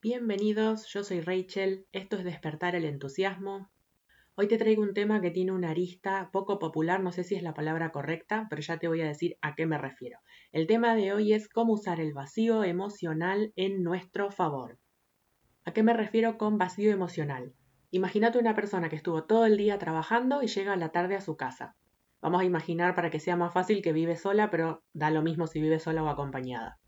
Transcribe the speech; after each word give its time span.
Bienvenidos, 0.00 0.86
yo 0.86 1.02
soy 1.02 1.20
Rachel, 1.20 1.88
esto 1.90 2.16
es 2.16 2.22
Despertar 2.22 2.76
el 2.76 2.84
Entusiasmo. 2.84 3.72
Hoy 4.36 4.48
te 4.48 4.58
traigo 4.58 4.82
un 4.82 4.94
tema 4.94 5.20
que 5.20 5.30
tiene 5.30 5.52
una 5.52 5.70
arista 5.70 6.30
poco 6.32 6.58
popular, 6.58 7.00
no 7.00 7.12
sé 7.12 7.22
si 7.22 7.36
es 7.36 7.42
la 7.44 7.54
palabra 7.54 7.92
correcta, 7.92 8.48
pero 8.50 8.60
ya 8.62 8.78
te 8.78 8.88
voy 8.88 9.00
a 9.00 9.06
decir 9.06 9.38
a 9.42 9.54
qué 9.54 9.64
me 9.64 9.78
refiero. 9.78 10.18
El 10.50 10.66
tema 10.66 10.96
de 10.96 11.12
hoy 11.12 11.32
es 11.32 11.48
cómo 11.48 11.74
usar 11.74 12.00
el 12.00 12.12
vacío 12.14 12.64
emocional 12.64 13.52
en 13.54 13.84
nuestro 13.84 14.32
favor. 14.32 14.80
¿A 15.64 15.72
qué 15.72 15.84
me 15.84 15.92
refiero 15.92 16.36
con 16.36 16.58
vacío 16.58 16.90
emocional? 16.90 17.54
Imagínate 17.92 18.40
una 18.40 18.56
persona 18.56 18.88
que 18.88 18.96
estuvo 18.96 19.22
todo 19.22 19.46
el 19.46 19.56
día 19.56 19.78
trabajando 19.78 20.42
y 20.42 20.48
llega 20.48 20.72
a 20.72 20.76
la 20.76 20.90
tarde 20.90 21.14
a 21.14 21.20
su 21.20 21.36
casa. 21.36 21.76
Vamos 22.20 22.40
a 22.40 22.44
imaginar 22.44 22.96
para 22.96 23.10
que 23.10 23.20
sea 23.20 23.36
más 23.36 23.52
fácil 23.52 23.82
que 23.82 23.92
vive 23.92 24.16
sola, 24.16 24.50
pero 24.50 24.82
da 24.92 25.12
lo 25.12 25.22
mismo 25.22 25.46
si 25.46 25.60
vive 25.60 25.78
sola 25.78 26.02
o 26.02 26.08
acompañada. 26.08 26.80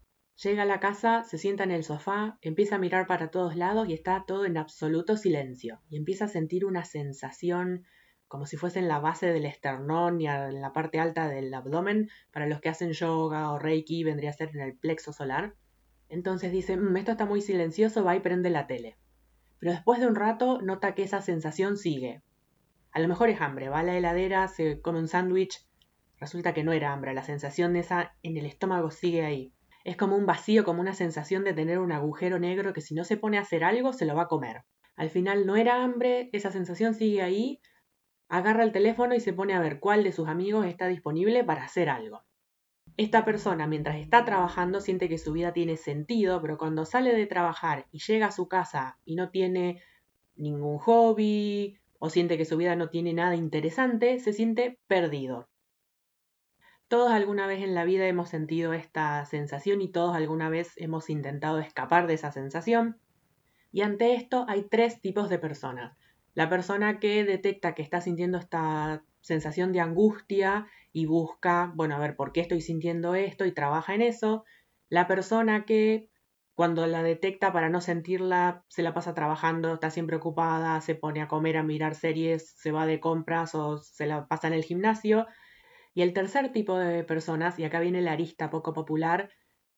Llega 0.43 0.65
a 0.65 0.67
la 0.67 0.81
casa, 0.81 1.25
se 1.25 1.39
sienta 1.39 1.65
en 1.65 1.71
el 1.71 1.83
sofá, 1.83 2.39
empieza 2.43 2.77
a 2.77 2.79
mirar 2.79 3.07
para 3.07 3.31
todos 3.31 3.57
lados 3.57 3.89
y 3.89 3.95
está 3.95 4.25
todo 4.27 4.45
en 4.45 4.59
absoluto 4.59 5.17
silencio. 5.17 5.81
Y 5.89 5.97
empieza 5.97 6.27
a 6.27 6.29
sentir 6.29 6.67
una 6.67 6.85
sensación 6.85 7.87
como 8.29 8.45
si 8.45 8.59
fuese 8.59 8.81
en 8.81 8.89
la 8.89 8.99
base 8.99 9.33
del 9.33 9.47
esternón 9.47 10.21
y 10.21 10.29
en 10.29 10.61
la 10.61 10.75
parte 10.75 11.01
alta 11.01 11.29
del 11.29 11.55
abdomen. 11.55 12.11
Para 12.33 12.47
los 12.47 12.61
que 12.61 12.69
hacen 12.69 12.93
yoga 12.93 13.51
o 13.51 13.59
reiki 13.59 14.05
vendría 14.05 14.29
a 14.29 14.35
ser 14.35 14.51
en 14.51 14.61
el 14.61 14.77
plexo 14.77 15.15
solar. 15.15 15.55
Entonces 16.11 16.53
dice, 16.53 16.77
mm, 16.77 16.95
esto 16.99 17.13
está 17.13 17.25
muy 17.25 17.41
silencioso, 17.41 18.05
va 18.05 18.15
y 18.15 18.21
prende 18.21 18.51
la 18.51 18.67
tele. 18.67 18.99
Pero 19.59 19.73
después 19.73 20.01
de 20.01 20.07
un 20.07 20.17
rato 20.17 20.61
nota 20.61 20.95
que 20.95 21.05
esa 21.05 21.23
sensación 21.23 21.79
sigue. 21.79 22.23
A 22.93 23.01
lo 23.01 23.09
mejor 23.09 23.31
es 23.31 23.41
hambre, 23.41 23.71
va 23.71 23.79
a 23.79 23.83
la 23.85 23.97
heladera, 23.97 24.49
se 24.49 24.83
come 24.83 24.99
un 24.99 25.09
sándwich. 25.09 25.67
Resulta 26.19 26.53
que 26.53 26.63
no 26.63 26.73
era 26.73 26.93
hambre, 26.93 27.15
la 27.15 27.23
sensación 27.23 27.73
de 27.73 27.81
esa 27.81 28.15
en 28.23 28.37
el 28.37 28.45
estómago 28.45 28.91
sigue 28.91 29.25
ahí. 29.25 29.55
Es 29.87 29.97
como 29.97 30.17
un 30.17 30.27
vacío, 30.27 30.65
como 30.65 30.81
una 30.81 30.95
sensación 30.95 31.45
de 31.45 31.55
tener 31.55 31.79
un 31.79 31.93
agujero 31.93 32.41
negro 32.41 32.73
que 32.73 32.81
si 32.81 32.93
no 32.93 33.05
se 33.05 33.17
pone 33.17 33.39
a 33.39 33.43
hacer 33.43 33.63
algo 33.63 33.93
se 33.93 34.05
lo 34.05 34.17
va 34.17 34.23
a 34.23 34.27
comer. 34.27 34.65
Al 34.97 35.11
final 35.11 35.47
no 35.47 35.55
era 35.55 35.85
hambre, 35.85 36.29
esa 36.33 36.51
sensación 36.51 36.93
sigue 36.93 37.23
ahí, 37.23 37.61
agarra 38.29 38.65
el 38.65 38.73
teléfono 38.73 39.15
y 39.15 39.21
se 39.21 39.33
pone 39.33 39.55
a 39.55 39.61
ver 39.61 39.79
cuál 39.79 40.03
de 40.03 40.11
sus 40.11 40.27
amigos 40.27 40.67
está 40.67 40.89
disponible 40.89 41.45
para 41.45 41.63
hacer 41.63 41.89
algo. 41.89 42.25
Esta 42.97 43.25
persona 43.25 43.69
mientras 43.69 43.99
está 43.99 44.25
trabajando 44.25 44.81
siente 44.81 45.09
que 45.09 45.19
su 45.19 45.33
vida 45.33 45.53
tiene 45.53 45.77
sentido, 45.77 46.43
pero 46.43 46.59
cuando 46.59 46.85
sale 46.85 47.15
de 47.15 47.27
trabajar 47.29 47.87
y 47.93 48.01
llega 48.01 48.27
a 48.27 48.33
su 48.33 48.49
casa 48.49 48.99
y 49.05 49.15
no 49.15 49.31
tiene 49.31 49.81
ningún 50.35 50.79
hobby 50.79 51.79
o 52.01 52.11
siente 52.11 52.37
que 52.37 52.45
su 52.45 52.57
vida 52.57 52.75
no 52.75 52.89
tiene 52.91 53.15
nada 53.15 53.37
interesante, 53.37 54.19
se 54.19 54.33
siente 54.33 54.81
perdido. 54.89 55.49
Todos 56.89 57.11
alguna 57.11 57.49
vez 57.49 57.63
en 57.63 57.75
la 57.75 57.85
vida 57.85 58.07
hemos 58.07 58.29
sentido 58.29 58.73
esta 58.73 59.25
sensación 59.27 59.83
y 59.83 59.89
todos 59.89 60.15
alguna 60.15 60.49
vez 60.49 60.73
hemos 60.77 61.11
intentado 61.11 61.59
escapar 61.59 62.07
de 62.07 62.15
esa 62.15 62.31
sensación. 62.31 63.01
Y 63.73 63.83
ante 63.83 64.15
esto 64.15 64.47
hay 64.49 64.63
tres 64.63 65.01
tipos 65.01 65.29
de 65.29 65.39
personas. 65.41 65.97
La 66.35 66.49
persona 66.49 67.01
que 67.01 67.25
detecta 67.25 67.75
que 67.75 67.83
está 67.83 68.01
sintiendo 68.01 68.39
esta 68.39 69.03
sensación 69.21 69.73
de 69.73 69.81
angustia 69.81 70.69
y 70.93 71.07
busca, 71.07 71.73
bueno, 71.75 71.97
a 71.97 71.99
ver, 71.99 72.15
¿por 72.15 72.33
qué 72.33 72.41
estoy 72.41 72.61
sintiendo 72.61 73.17
esto? 73.17 73.47
y 73.47 73.53
trabaja 73.53 73.95
en 73.95 74.03
eso. 74.03 74.45
La 74.89 75.09
persona 75.09 75.65
que 75.65 76.09
cuando 76.55 76.87
la 76.87 77.03
detecta 77.03 77.53
para 77.53 77.69
no 77.69 77.81
sentirla, 77.81 78.65
se 78.69 78.83
la 78.83 78.95
pasa 78.95 79.13
trabajando, 79.13 79.75
está 79.75 79.91
siempre 79.91 80.17
ocupada, 80.17 80.81
se 80.81 80.95
pone 80.95 81.21
a 81.21 81.29
comer, 81.29 81.57
a 81.57 81.63
mirar 81.63 81.97
series, 81.97 82.51
se 82.57 82.71
va 82.71 82.87
de 82.87 83.01
compras 83.01 83.55
o 83.55 83.79
se 83.79 84.07
la 84.07 84.27
pasa 84.29 84.47
en 84.47 84.55
el 84.55 84.65
gimnasio. 84.65 85.27
Y 85.97 86.03
el 86.03 86.13
tercer 86.13 86.53
tipo 86.53 86.79
de 86.79 87.05
personas, 87.05 87.59
y 87.59 87.65
acá 87.65 87.81
viene 87.81 88.03
la 88.03 88.13
arista 88.13 88.51
poco 88.51 88.75
popular, 88.75 89.31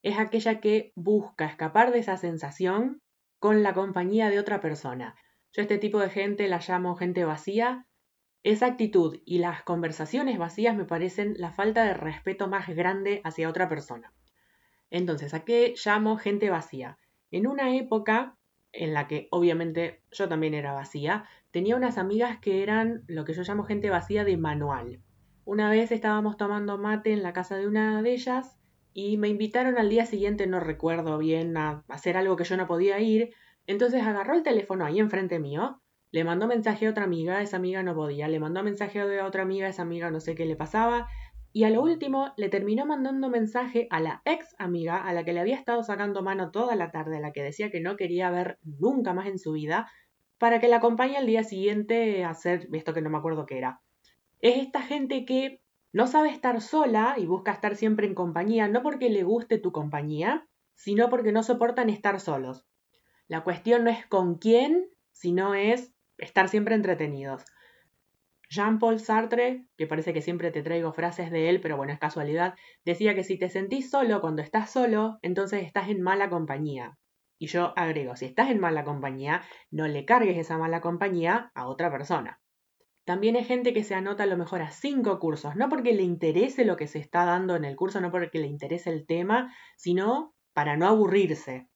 es 0.02 0.18
aquella 0.18 0.58
que 0.58 0.90
busca 0.96 1.46
escapar 1.46 1.92
de 1.92 2.00
esa 2.00 2.16
sensación 2.16 3.00
con 3.38 3.62
la 3.62 3.72
compañía 3.72 4.28
de 4.28 4.40
otra 4.40 4.60
persona. 4.60 5.14
Yo 5.52 5.62
este 5.62 5.78
tipo 5.78 6.00
de 6.00 6.10
gente 6.10 6.48
la 6.48 6.58
llamo 6.58 6.96
gente 6.96 7.24
vacía. 7.24 7.86
Esa 8.42 8.66
actitud 8.66 9.20
y 9.26 9.38
las 9.38 9.62
conversaciones 9.62 10.38
vacías 10.38 10.76
me 10.76 10.86
parecen 10.86 11.34
la 11.38 11.52
falta 11.52 11.84
de 11.84 11.94
respeto 11.94 12.48
más 12.48 12.66
grande 12.66 13.20
hacia 13.22 13.48
otra 13.48 13.68
persona. 13.68 14.12
Entonces, 14.90 15.34
¿a 15.34 15.44
qué 15.44 15.76
llamo 15.84 16.16
gente 16.16 16.50
vacía? 16.50 16.98
En 17.30 17.46
una 17.46 17.76
época 17.76 18.36
en 18.72 18.92
la 18.92 19.06
que 19.06 19.28
obviamente 19.30 20.02
yo 20.10 20.28
también 20.28 20.54
era 20.54 20.72
vacía, 20.72 21.26
tenía 21.52 21.76
unas 21.76 21.96
amigas 21.96 22.40
que 22.40 22.64
eran 22.64 23.04
lo 23.06 23.24
que 23.24 23.34
yo 23.34 23.42
llamo 23.44 23.62
gente 23.62 23.88
vacía 23.88 24.24
de 24.24 24.36
manual. 24.36 25.00
Una 25.50 25.70
vez 25.70 25.92
estábamos 25.92 26.36
tomando 26.36 26.76
mate 26.76 27.10
en 27.10 27.22
la 27.22 27.32
casa 27.32 27.56
de 27.56 27.66
una 27.66 28.02
de 28.02 28.12
ellas 28.12 28.58
y 28.92 29.16
me 29.16 29.28
invitaron 29.28 29.78
al 29.78 29.88
día 29.88 30.04
siguiente, 30.04 30.46
no 30.46 30.60
recuerdo 30.60 31.16
bien, 31.16 31.56
a 31.56 31.86
hacer 31.88 32.18
algo 32.18 32.36
que 32.36 32.44
yo 32.44 32.58
no 32.58 32.66
podía 32.66 33.00
ir. 33.00 33.30
Entonces 33.66 34.02
agarró 34.02 34.34
el 34.34 34.42
teléfono 34.42 34.84
ahí 34.84 34.98
enfrente 34.98 35.38
mío, 35.38 35.80
le 36.10 36.22
mandó 36.22 36.48
mensaje 36.48 36.86
a 36.86 36.90
otra 36.90 37.04
amiga, 37.04 37.40
esa 37.40 37.56
amiga 37.56 37.82
no 37.82 37.94
podía, 37.94 38.28
le 38.28 38.38
mandó 38.40 38.62
mensaje 38.62 39.00
a 39.00 39.24
otra 39.24 39.40
amiga, 39.40 39.68
esa 39.68 39.80
amiga 39.80 40.10
no 40.10 40.20
sé 40.20 40.34
qué 40.34 40.44
le 40.44 40.54
pasaba, 40.54 41.08
y 41.54 41.64
a 41.64 41.70
lo 41.70 41.80
último 41.80 42.34
le 42.36 42.50
terminó 42.50 42.84
mandando 42.84 43.30
mensaje 43.30 43.86
a 43.88 44.00
la 44.00 44.20
ex 44.26 44.54
amiga 44.58 45.02
a 45.02 45.14
la 45.14 45.24
que 45.24 45.32
le 45.32 45.40
había 45.40 45.56
estado 45.56 45.82
sacando 45.82 46.22
mano 46.22 46.50
toda 46.50 46.76
la 46.76 46.90
tarde, 46.90 47.16
a 47.16 47.20
la 47.20 47.32
que 47.32 47.42
decía 47.42 47.70
que 47.70 47.80
no 47.80 47.96
quería 47.96 48.30
ver 48.30 48.58
nunca 48.64 49.14
más 49.14 49.26
en 49.26 49.38
su 49.38 49.52
vida, 49.52 49.90
para 50.36 50.60
que 50.60 50.68
la 50.68 50.76
acompañe 50.76 51.16
al 51.16 51.24
día 51.24 51.42
siguiente 51.42 52.22
a 52.22 52.30
hacer 52.32 52.68
esto 52.70 52.92
que 52.92 53.00
no 53.00 53.08
me 53.08 53.16
acuerdo 53.16 53.46
qué 53.46 53.56
era 53.56 53.80
es 54.40 54.56
esta 54.56 54.82
gente 54.82 55.24
que 55.24 55.62
no 55.92 56.06
sabe 56.06 56.30
estar 56.30 56.60
sola 56.60 57.14
y 57.16 57.26
busca 57.26 57.52
estar 57.52 57.76
siempre 57.76 58.06
en 58.06 58.14
compañía, 58.14 58.68
no 58.68 58.82
porque 58.82 59.10
le 59.10 59.22
guste 59.22 59.58
tu 59.58 59.72
compañía, 59.72 60.46
sino 60.74 61.08
porque 61.08 61.32
no 61.32 61.42
soportan 61.42 61.90
estar 61.90 62.20
solos. 62.20 62.66
La 63.26 63.42
cuestión 63.42 63.84
no 63.84 63.90
es 63.90 64.06
con 64.06 64.36
quién, 64.36 64.88
sino 65.12 65.54
es 65.54 65.92
estar 66.18 66.48
siempre 66.48 66.74
entretenidos. 66.74 67.44
Jean-Paul 68.50 68.98
Sartre, 68.98 69.66
que 69.76 69.86
parece 69.86 70.14
que 70.14 70.22
siempre 70.22 70.50
te 70.50 70.62
traigo 70.62 70.92
frases 70.92 71.30
de 71.30 71.50
él, 71.50 71.60
pero 71.60 71.76
bueno, 71.76 71.92
es 71.92 71.98
casualidad, 71.98 72.54
decía 72.84 73.14
que 73.14 73.24
si 73.24 73.38
te 73.38 73.50
sentís 73.50 73.90
solo 73.90 74.20
cuando 74.20 74.40
estás 74.40 74.70
solo, 74.70 75.18
entonces 75.20 75.66
estás 75.66 75.88
en 75.88 76.00
mala 76.00 76.30
compañía. 76.30 76.96
Y 77.38 77.46
yo 77.48 77.72
agrego, 77.76 78.16
si 78.16 78.24
estás 78.24 78.50
en 78.50 78.58
mala 78.58 78.84
compañía, 78.84 79.42
no 79.70 79.86
le 79.86 80.04
cargues 80.04 80.38
esa 80.38 80.56
mala 80.56 80.80
compañía 80.80 81.52
a 81.54 81.68
otra 81.68 81.90
persona. 81.90 82.40
También 83.08 83.36
hay 83.36 83.44
gente 83.44 83.72
que 83.72 83.84
se 83.84 83.94
anota 83.94 84.24
a 84.24 84.26
lo 84.26 84.36
mejor 84.36 84.60
a 84.60 84.70
cinco 84.70 85.18
cursos, 85.18 85.56
no 85.56 85.70
porque 85.70 85.94
le 85.94 86.02
interese 86.02 86.66
lo 86.66 86.76
que 86.76 86.86
se 86.86 86.98
está 86.98 87.24
dando 87.24 87.56
en 87.56 87.64
el 87.64 87.74
curso, 87.74 88.02
no 88.02 88.10
porque 88.10 88.38
le 88.38 88.48
interese 88.48 88.90
el 88.90 89.06
tema, 89.06 89.50
sino 89.78 90.34
para 90.52 90.76
no 90.76 90.86
aburrirse. 90.86 91.70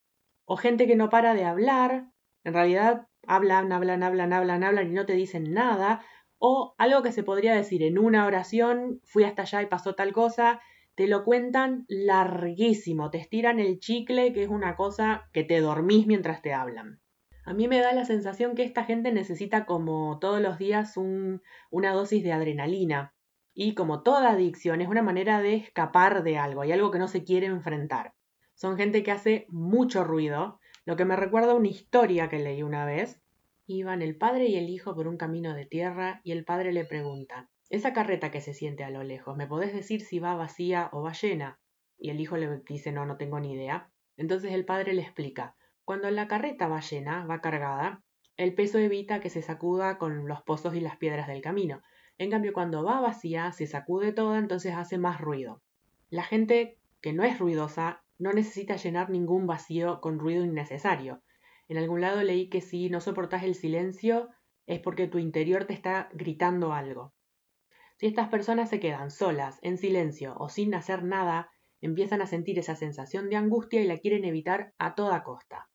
O 0.44 0.58
gente 0.58 0.86
que 0.86 0.94
no 0.94 1.08
para 1.08 1.32
de 1.32 1.46
hablar, 1.46 2.10
en 2.44 2.52
realidad 2.52 3.08
hablan, 3.26 3.72
hablan, 3.72 4.02
hablan, 4.02 4.34
hablan, 4.34 4.62
hablan 4.62 4.90
y 4.90 4.92
no 4.92 5.06
te 5.06 5.14
dicen 5.14 5.54
nada. 5.54 6.04
O 6.36 6.74
algo 6.76 7.02
que 7.02 7.12
se 7.12 7.22
podría 7.22 7.54
decir 7.54 7.82
en 7.82 7.98
una 7.98 8.26
oración, 8.26 9.00
fui 9.02 9.24
hasta 9.24 9.40
allá 9.40 9.62
y 9.62 9.66
pasó 9.68 9.94
tal 9.94 10.12
cosa, 10.12 10.60
te 10.96 11.06
lo 11.06 11.24
cuentan 11.24 11.86
larguísimo, 11.88 13.08
te 13.10 13.16
estiran 13.16 13.58
el 13.58 13.78
chicle, 13.78 14.34
que 14.34 14.42
es 14.42 14.50
una 14.50 14.76
cosa 14.76 15.30
que 15.32 15.44
te 15.44 15.62
dormís 15.62 16.06
mientras 16.06 16.42
te 16.42 16.52
hablan. 16.52 17.01
A 17.44 17.54
mí 17.54 17.66
me 17.66 17.80
da 17.80 17.92
la 17.92 18.04
sensación 18.04 18.54
que 18.54 18.62
esta 18.62 18.84
gente 18.84 19.10
necesita 19.10 19.66
como 19.66 20.18
todos 20.20 20.40
los 20.40 20.58
días 20.58 20.94
una 20.96 21.92
dosis 21.92 22.22
de 22.22 22.32
adrenalina. 22.32 23.14
Y 23.52 23.74
como 23.74 24.02
toda 24.02 24.30
adicción 24.30 24.80
es 24.80 24.88
una 24.88 25.02
manera 25.02 25.42
de 25.42 25.56
escapar 25.56 26.22
de 26.22 26.38
algo, 26.38 26.62
hay 26.62 26.72
algo 26.72 26.90
que 26.90 27.00
no 27.00 27.08
se 27.08 27.24
quiere 27.24 27.46
enfrentar. 27.46 28.14
Son 28.54 28.76
gente 28.76 29.02
que 29.02 29.10
hace 29.10 29.46
mucho 29.48 30.04
ruido, 30.04 30.60
lo 30.84 30.96
que 30.96 31.04
me 31.04 31.16
recuerda 31.16 31.54
una 31.54 31.68
historia 31.68 32.28
que 32.28 32.38
leí 32.38 32.62
una 32.62 32.84
vez. 32.84 33.20
Iban 33.66 34.02
el 34.02 34.16
padre 34.16 34.46
y 34.46 34.56
el 34.56 34.70
hijo 34.70 34.94
por 34.94 35.08
un 35.08 35.16
camino 35.16 35.52
de 35.54 35.66
tierra 35.66 36.20
y 36.24 36.32
el 36.32 36.44
padre 36.44 36.72
le 36.72 36.84
pregunta, 36.84 37.50
esa 37.70 37.92
carreta 37.92 38.30
que 38.30 38.40
se 38.40 38.54
siente 38.54 38.84
a 38.84 38.90
lo 38.90 39.02
lejos, 39.02 39.36
¿me 39.36 39.46
podés 39.46 39.72
decir 39.72 40.02
si 40.02 40.18
va 40.18 40.34
vacía 40.36 40.90
o 40.92 41.02
va 41.02 41.12
llena? 41.12 41.58
Y 41.98 42.10
el 42.10 42.20
hijo 42.20 42.36
le 42.36 42.60
dice, 42.68 42.92
no, 42.92 43.04
no 43.04 43.16
tengo 43.16 43.40
ni 43.40 43.52
idea. 43.52 43.90
Entonces 44.16 44.52
el 44.52 44.64
padre 44.64 44.92
le 44.94 45.02
explica, 45.02 45.56
cuando 45.92 46.10
la 46.10 46.26
carreta 46.26 46.68
va 46.68 46.80
llena, 46.80 47.26
va 47.26 47.42
cargada, 47.42 48.02
el 48.38 48.54
peso 48.54 48.78
evita 48.78 49.20
que 49.20 49.28
se 49.28 49.42
sacuda 49.42 49.98
con 49.98 50.26
los 50.26 50.40
pozos 50.40 50.74
y 50.74 50.80
las 50.80 50.96
piedras 50.96 51.26
del 51.26 51.42
camino. 51.42 51.82
En 52.16 52.30
cambio, 52.30 52.54
cuando 52.54 52.82
va 52.82 52.98
vacía, 53.02 53.52
se 53.52 53.66
sacude 53.66 54.14
toda, 54.14 54.38
entonces 54.38 54.72
hace 54.74 54.96
más 54.96 55.20
ruido. 55.20 55.60
La 56.08 56.22
gente 56.22 56.78
que 57.02 57.12
no 57.12 57.24
es 57.24 57.38
ruidosa 57.38 58.04
no 58.18 58.32
necesita 58.32 58.76
llenar 58.76 59.10
ningún 59.10 59.46
vacío 59.46 60.00
con 60.00 60.18
ruido 60.18 60.46
innecesario. 60.46 61.20
En 61.68 61.76
algún 61.76 62.00
lado 62.00 62.22
leí 62.22 62.48
que 62.48 62.62
si 62.62 62.88
no 62.88 63.02
soportas 63.02 63.42
el 63.42 63.54
silencio 63.54 64.30
es 64.64 64.80
porque 64.80 65.08
tu 65.08 65.18
interior 65.18 65.66
te 65.66 65.74
está 65.74 66.08
gritando 66.14 66.72
algo. 66.72 67.12
Si 67.98 68.06
estas 68.06 68.30
personas 68.30 68.70
se 68.70 68.80
quedan 68.80 69.10
solas, 69.10 69.58
en 69.60 69.76
silencio 69.76 70.36
o 70.38 70.48
sin 70.48 70.74
hacer 70.74 71.04
nada, 71.04 71.50
empiezan 71.82 72.22
a 72.22 72.26
sentir 72.26 72.58
esa 72.58 72.76
sensación 72.76 73.28
de 73.28 73.36
angustia 73.36 73.82
y 73.82 73.86
la 73.86 73.98
quieren 73.98 74.24
evitar 74.24 74.72
a 74.78 74.94
toda 74.94 75.22
costa. 75.22 75.68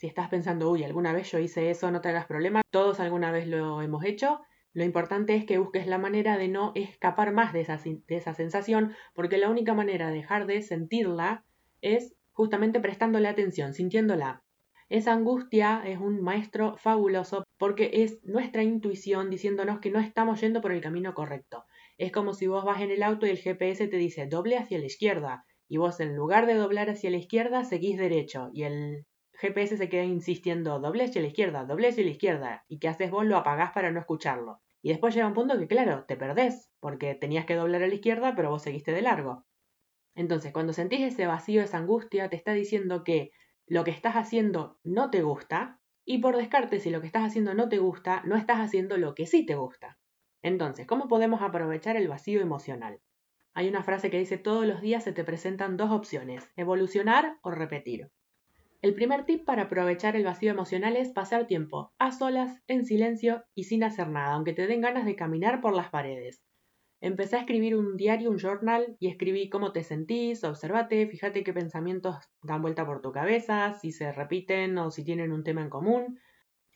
Si 0.00 0.06
estás 0.06 0.30
pensando, 0.30 0.70
uy, 0.70 0.82
alguna 0.82 1.12
vez 1.12 1.30
yo 1.30 1.38
hice 1.38 1.68
eso, 1.68 1.90
no 1.90 2.00
te 2.00 2.08
hagas 2.08 2.24
problema, 2.24 2.62
todos 2.70 3.00
alguna 3.00 3.30
vez 3.30 3.46
lo 3.46 3.82
hemos 3.82 4.02
hecho, 4.02 4.40
lo 4.72 4.82
importante 4.82 5.36
es 5.36 5.44
que 5.44 5.58
busques 5.58 5.86
la 5.86 5.98
manera 5.98 6.38
de 6.38 6.48
no 6.48 6.72
escapar 6.74 7.34
más 7.34 7.52
de 7.52 7.60
esa, 7.60 7.76
de 7.76 8.16
esa 8.16 8.32
sensación, 8.32 8.94
porque 9.12 9.36
la 9.36 9.50
única 9.50 9.74
manera 9.74 10.08
de 10.08 10.14
dejar 10.14 10.46
de 10.46 10.62
sentirla 10.62 11.44
es 11.82 12.14
justamente 12.32 12.80
prestándole 12.80 13.28
atención, 13.28 13.74
sintiéndola. 13.74 14.42
Esa 14.88 15.12
angustia 15.12 15.82
es 15.84 15.98
un 15.98 16.22
maestro 16.22 16.78
fabuloso 16.78 17.44
porque 17.58 17.90
es 17.92 18.24
nuestra 18.24 18.62
intuición 18.62 19.28
diciéndonos 19.28 19.80
que 19.80 19.90
no 19.90 20.00
estamos 20.00 20.40
yendo 20.40 20.62
por 20.62 20.72
el 20.72 20.80
camino 20.80 21.12
correcto. 21.12 21.66
Es 21.98 22.10
como 22.10 22.32
si 22.32 22.46
vos 22.46 22.64
vas 22.64 22.80
en 22.80 22.90
el 22.90 23.02
auto 23.02 23.26
y 23.26 23.30
el 23.30 23.36
GPS 23.36 23.86
te 23.86 23.98
dice 23.98 24.26
doble 24.26 24.56
hacia 24.56 24.78
la 24.78 24.86
izquierda 24.86 25.44
y 25.68 25.76
vos 25.76 26.00
en 26.00 26.16
lugar 26.16 26.46
de 26.46 26.54
doblar 26.54 26.88
hacia 26.88 27.10
la 27.10 27.18
izquierda 27.18 27.64
seguís 27.64 27.98
derecho 27.98 28.48
y 28.54 28.62
el 28.62 29.04
GPS 29.40 29.78
se 29.78 29.88
queda 29.88 30.04
insistiendo 30.04 30.80
doble 30.80 31.04
hacia 31.04 31.22
la 31.22 31.28
izquierda, 31.28 31.64
doble 31.64 31.88
hacia 31.88 32.04
la 32.04 32.10
izquierda 32.10 32.64
y 32.68 32.78
¿qué 32.78 32.88
haces 32.88 33.10
vos? 33.10 33.24
Lo 33.24 33.38
apagás 33.38 33.72
para 33.72 33.90
no 33.90 33.98
escucharlo. 33.98 34.60
Y 34.82 34.90
después 34.90 35.14
llega 35.14 35.26
un 35.26 35.34
punto 35.34 35.58
que 35.58 35.66
claro, 35.66 36.04
te 36.04 36.16
perdés 36.16 36.70
porque 36.78 37.14
tenías 37.14 37.46
que 37.46 37.54
doblar 37.54 37.82
a 37.82 37.88
la 37.88 37.94
izquierda 37.94 38.34
pero 38.36 38.50
vos 38.50 38.62
seguiste 38.62 38.92
de 38.92 39.00
largo. 39.02 39.46
Entonces, 40.14 40.52
cuando 40.52 40.74
sentís 40.74 41.00
ese 41.00 41.26
vacío, 41.26 41.62
esa 41.62 41.78
angustia, 41.78 42.28
te 42.28 42.36
está 42.36 42.52
diciendo 42.52 43.02
que 43.02 43.30
lo 43.66 43.84
que 43.84 43.92
estás 43.92 44.16
haciendo 44.16 44.78
no 44.84 45.10
te 45.10 45.22
gusta 45.22 45.80
y 46.04 46.18
por 46.18 46.36
descarte, 46.36 46.80
si 46.80 46.90
lo 46.90 47.00
que 47.00 47.06
estás 47.06 47.24
haciendo 47.24 47.54
no 47.54 47.68
te 47.68 47.78
gusta, 47.78 48.22
no 48.26 48.36
estás 48.36 48.58
haciendo 48.58 48.98
lo 48.98 49.14
que 49.14 49.26
sí 49.26 49.46
te 49.46 49.54
gusta. 49.54 49.98
Entonces, 50.42 50.86
¿cómo 50.86 51.08
podemos 51.08 51.40
aprovechar 51.40 51.96
el 51.96 52.08
vacío 52.08 52.40
emocional? 52.40 53.00
Hay 53.54 53.68
una 53.68 53.82
frase 53.82 54.10
que 54.10 54.18
dice 54.18 54.36
todos 54.36 54.66
los 54.66 54.80
días 54.80 55.04
se 55.04 55.12
te 55.12 55.24
presentan 55.24 55.76
dos 55.76 55.90
opciones, 55.90 56.50
evolucionar 56.56 57.38
o 57.42 57.50
repetir. 57.50 58.10
El 58.82 58.94
primer 58.94 59.26
tip 59.26 59.44
para 59.44 59.64
aprovechar 59.64 60.16
el 60.16 60.24
vacío 60.24 60.50
emocional 60.50 60.96
es 60.96 61.10
pasar 61.10 61.46
tiempo 61.46 61.92
a 61.98 62.12
solas, 62.12 62.62
en 62.66 62.86
silencio 62.86 63.44
y 63.54 63.64
sin 63.64 63.84
hacer 63.84 64.08
nada, 64.08 64.32
aunque 64.32 64.54
te 64.54 64.66
den 64.66 64.80
ganas 64.80 65.04
de 65.04 65.16
caminar 65.16 65.60
por 65.60 65.74
las 65.74 65.90
paredes. 65.90 66.42
Empecé 67.02 67.36
a 67.36 67.40
escribir 67.40 67.76
un 67.76 67.98
diario, 67.98 68.30
un 68.30 68.38
journal, 68.38 68.96
y 68.98 69.08
escribí 69.08 69.50
cómo 69.50 69.72
te 69.72 69.84
sentís, 69.84 70.44
observate, 70.44 71.06
fíjate 71.06 71.44
qué 71.44 71.52
pensamientos 71.52 72.16
dan 72.42 72.62
vuelta 72.62 72.86
por 72.86 73.02
tu 73.02 73.12
cabeza, 73.12 73.74
si 73.74 73.92
se 73.92 74.12
repiten 74.12 74.78
o 74.78 74.90
si 74.90 75.04
tienen 75.04 75.32
un 75.32 75.44
tema 75.44 75.60
en 75.60 75.68
común. 75.68 76.18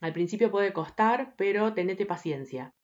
Al 0.03 0.13
principio 0.13 0.51
puede 0.51 0.75
costar, 0.75 1.35
pero 1.39 1.73
tenete 1.73 2.05
paciencia. 2.05 2.75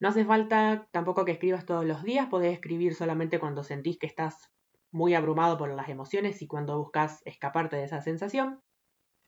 No 0.00 0.10
hace 0.10 0.24
falta 0.24 0.88
tampoco 0.92 1.24
que 1.24 1.32
escribas 1.32 1.66
todos 1.66 1.84
los 1.84 2.04
días, 2.04 2.28
podés 2.28 2.52
escribir 2.52 2.94
solamente 2.94 3.40
cuando 3.40 3.64
sentís 3.64 3.98
que 3.98 4.06
estás 4.06 4.53
muy 4.94 5.14
abrumado 5.14 5.58
por 5.58 5.74
las 5.74 5.88
emociones 5.88 6.40
y 6.40 6.46
cuando 6.46 6.78
buscas 6.78 7.20
escaparte 7.24 7.74
de 7.74 7.82
esa 7.82 8.00
sensación. 8.00 8.60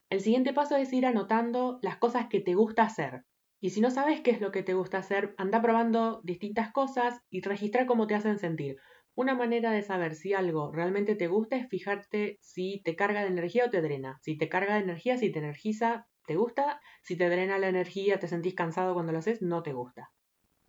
El 0.08 0.20
siguiente 0.20 0.54
paso 0.54 0.76
es 0.76 0.92
ir 0.92 1.04
anotando 1.04 1.80
las 1.82 1.96
cosas 1.96 2.28
que 2.28 2.40
te 2.40 2.54
gusta 2.54 2.84
hacer. 2.84 3.24
Y 3.60 3.70
si 3.70 3.80
no 3.80 3.90
sabes 3.90 4.20
qué 4.20 4.30
es 4.30 4.40
lo 4.40 4.52
que 4.52 4.62
te 4.62 4.74
gusta 4.74 4.98
hacer, 4.98 5.34
anda 5.38 5.60
probando 5.60 6.20
distintas 6.22 6.70
cosas 6.70 7.20
y 7.30 7.40
registra 7.40 7.84
cómo 7.84 8.06
te 8.06 8.14
hacen 8.14 8.38
sentir. 8.38 8.76
Una 9.16 9.34
manera 9.34 9.72
de 9.72 9.82
saber 9.82 10.14
si 10.14 10.34
algo 10.34 10.70
realmente 10.72 11.16
te 11.16 11.26
gusta 11.26 11.56
es 11.56 11.68
fijarte 11.68 12.38
si 12.40 12.80
te 12.84 12.94
carga 12.94 13.22
de 13.22 13.28
energía 13.28 13.64
o 13.64 13.70
te 13.70 13.82
drena. 13.82 14.20
Si 14.22 14.38
te 14.38 14.48
carga 14.48 14.74
de 14.74 14.82
energía, 14.82 15.18
si 15.18 15.32
te 15.32 15.40
energiza, 15.40 16.06
te 16.28 16.36
gusta. 16.36 16.80
Si 17.02 17.16
te 17.16 17.28
drena 17.28 17.58
la 17.58 17.68
energía, 17.68 18.20
te 18.20 18.28
sentís 18.28 18.54
cansado 18.54 18.94
cuando 18.94 19.10
lo 19.10 19.18
haces, 19.18 19.42
no 19.42 19.64
te 19.64 19.72
gusta. 19.72 20.12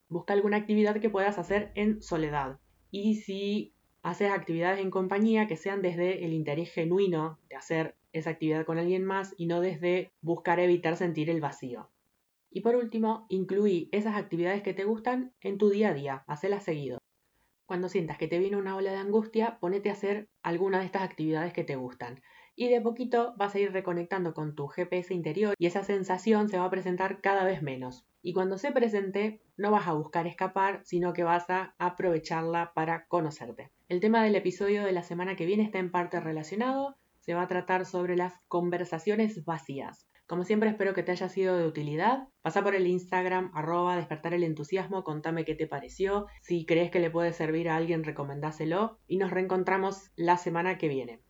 Busca 0.09 0.33
alguna 0.33 0.57
actividad 0.57 0.99
que 0.99 1.11
puedas 1.11 1.37
hacer 1.37 1.71
en 1.75 2.01
soledad. 2.01 2.59
Y 2.89 3.17
si 3.17 3.75
haces 4.07 4.31
actividades 4.31 4.79
en 4.79 4.89
compañía, 4.89 5.47
que 5.47 5.57
sean 5.57 5.81
desde 5.81 6.23
el 6.23 6.31
interés 6.31 6.71
genuino 6.71 7.39
de 7.49 7.57
hacer 7.57 7.95
esa 8.13 8.29
actividad 8.29 8.65
con 8.65 8.77
alguien 8.77 9.03
más 9.03 9.35
y 9.37 9.47
no 9.47 9.59
desde 9.59 10.13
buscar 10.21 10.61
evitar 10.61 10.95
sentir 10.95 11.29
el 11.29 11.41
vacío. 11.41 11.89
Y 12.49 12.61
por 12.61 12.77
último, 12.77 13.25
incluí 13.27 13.89
esas 13.91 14.15
actividades 14.15 14.63
que 14.63 14.73
te 14.73 14.85
gustan 14.85 15.33
en 15.41 15.57
tu 15.57 15.69
día 15.69 15.89
a 15.89 15.93
día, 15.93 16.23
hacelas 16.25 16.63
seguido. 16.63 16.99
Cuando 17.65 17.89
sientas 17.89 18.17
que 18.17 18.29
te 18.29 18.39
viene 18.39 18.55
una 18.55 18.77
ola 18.77 18.91
de 18.91 18.97
angustia, 18.97 19.59
ponete 19.59 19.89
a 19.89 19.93
hacer 19.93 20.29
alguna 20.41 20.79
de 20.79 20.85
estas 20.85 21.01
actividades 21.01 21.51
que 21.51 21.65
te 21.65 21.75
gustan 21.75 22.21
y 22.55 22.69
de 22.69 22.79
poquito 22.79 23.33
vas 23.37 23.55
a 23.55 23.59
ir 23.59 23.73
reconectando 23.73 24.33
con 24.33 24.55
tu 24.55 24.69
GPS 24.69 25.13
interior 25.13 25.53
y 25.59 25.65
esa 25.65 25.83
sensación 25.83 26.47
se 26.47 26.57
va 26.57 26.65
a 26.65 26.69
presentar 26.69 27.19
cada 27.19 27.43
vez 27.43 27.61
menos. 27.61 28.07
Y 28.21 28.31
cuando 28.31 28.57
se 28.57 28.71
presente, 28.71 29.41
no 29.57 29.69
vas 29.69 29.85
a 29.87 29.93
buscar 29.93 30.27
escapar, 30.27 30.79
sino 30.85 31.11
que 31.11 31.23
vas 31.23 31.49
a 31.49 31.75
aprovecharla 31.77 32.71
para 32.73 33.05
conocerte. 33.07 33.69
El 33.89 34.01
tema 34.01 34.21
del 34.21 34.35
episodio 34.35 34.83
de 34.83 34.91
la 34.91 35.01
semana 35.01 35.37
que 35.37 35.45
viene 35.45 35.63
está 35.63 35.79
en 35.79 35.91
parte 35.91 36.19
relacionado. 36.19 36.97
Se 37.21 37.33
va 37.33 37.43
a 37.43 37.47
tratar 37.47 37.85
sobre 37.85 38.17
las 38.17 38.33
conversaciones 38.49 39.45
vacías. 39.45 40.09
Como 40.25 40.43
siempre 40.43 40.69
espero 40.69 40.93
que 40.93 41.03
te 41.03 41.13
haya 41.13 41.29
sido 41.29 41.55
de 41.55 41.65
utilidad. 41.65 42.27
Pasa 42.41 42.61
por 42.61 42.75
el 42.75 42.85
Instagram 42.85 43.49
arroba 43.53 43.95
despertar 43.95 44.33
el 44.33 44.43
entusiasmo, 44.43 45.05
contame 45.05 45.45
qué 45.45 45.55
te 45.55 45.67
pareció. 45.67 46.27
Si 46.41 46.65
crees 46.65 46.91
que 46.91 46.99
le 46.99 47.09
puede 47.09 47.31
servir 47.31 47.69
a 47.69 47.77
alguien, 47.77 48.03
recomendáselo. 48.03 48.99
Y 49.07 49.19
nos 49.19 49.31
reencontramos 49.31 50.11
la 50.17 50.35
semana 50.35 50.77
que 50.77 50.89
viene. 50.89 51.21